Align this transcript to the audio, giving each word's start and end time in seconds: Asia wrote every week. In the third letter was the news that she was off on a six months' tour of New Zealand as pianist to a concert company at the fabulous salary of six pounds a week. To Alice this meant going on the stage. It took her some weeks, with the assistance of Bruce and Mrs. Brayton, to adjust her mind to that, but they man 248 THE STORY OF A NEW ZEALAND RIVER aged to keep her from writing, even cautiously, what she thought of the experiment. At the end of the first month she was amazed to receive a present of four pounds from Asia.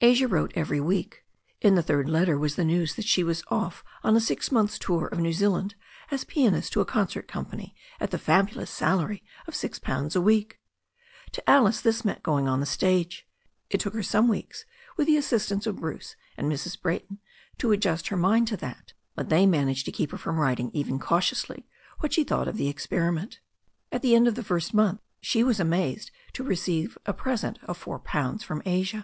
Asia 0.00 0.28
wrote 0.28 0.52
every 0.54 0.78
week. 0.78 1.24
In 1.60 1.74
the 1.74 1.82
third 1.82 2.08
letter 2.08 2.38
was 2.38 2.54
the 2.54 2.64
news 2.64 2.94
that 2.94 3.04
she 3.04 3.24
was 3.24 3.42
off 3.48 3.82
on 4.04 4.14
a 4.14 4.20
six 4.20 4.52
months' 4.52 4.78
tour 4.78 5.08
of 5.08 5.18
New 5.18 5.32
Zealand 5.32 5.74
as 6.12 6.22
pianist 6.22 6.72
to 6.74 6.80
a 6.80 6.84
concert 6.84 7.26
company 7.26 7.74
at 7.98 8.12
the 8.12 8.16
fabulous 8.16 8.70
salary 8.70 9.24
of 9.48 9.56
six 9.56 9.80
pounds 9.80 10.14
a 10.14 10.20
week. 10.20 10.60
To 11.32 11.50
Alice 11.50 11.80
this 11.80 12.04
meant 12.04 12.22
going 12.22 12.46
on 12.46 12.60
the 12.60 12.64
stage. 12.66 13.26
It 13.70 13.80
took 13.80 13.92
her 13.94 14.04
some 14.04 14.28
weeks, 14.28 14.64
with 14.96 15.08
the 15.08 15.16
assistance 15.16 15.66
of 15.66 15.80
Bruce 15.80 16.14
and 16.36 16.48
Mrs. 16.48 16.80
Brayton, 16.80 17.18
to 17.58 17.72
adjust 17.72 18.06
her 18.06 18.16
mind 18.16 18.46
to 18.46 18.56
that, 18.58 18.92
but 19.16 19.30
they 19.30 19.46
man 19.46 19.62
248 19.62 19.64
THE 19.64 19.66
STORY 19.66 19.66
OF 19.66 19.66
A 19.66 19.66
NEW 19.66 19.66
ZEALAND 19.66 19.66
RIVER 19.66 19.70
aged 19.80 19.84
to 19.86 19.92
keep 19.92 20.10
her 20.12 20.18
from 20.18 20.38
writing, 20.38 20.70
even 20.72 20.98
cautiously, 21.00 21.66
what 21.98 22.12
she 22.12 22.22
thought 22.22 22.46
of 22.46 22.56
the 22.56 22.68
experiment. 22.68 23.40
At 23.90 24.02
the 24.02 24.14
end 24.14 24.28
of 24.28 24.36
the 24.36 24.44
first 24.44 24.72
month 24.72 25.00
she 25.20 25.42
was 25.42 25.58
amazed 25.58 26.12
to 26.34 26.44
receive 26.44 26.96
a 27.04 27.12
present 27.12 27.58
of 27.64 27.76
four 27.76 27.98
pounds 27.98 28.44
from 28.44 28.62
Asia. 28.64 29.00